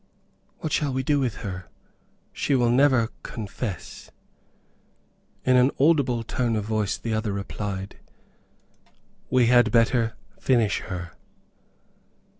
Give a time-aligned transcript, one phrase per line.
[0.61, 1.67] "What shall we do with her?
[2.33, 4.09] she will never confess."
[5.45, 7.99] In an audible tone of voice, the other replied,
[9.29, 11.11] "We had better finish her."